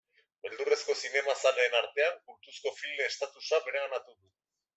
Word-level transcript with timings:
Beldurrezko 0.45 0.95
zinemazaleen 1.03 1.77
artean 1.81 2.17
kultuzko 2.31 2.73
film 2.81 3.05
estatusa 3.11 3.61
bereganatu 3.69 4.19
du. 4.19 4.35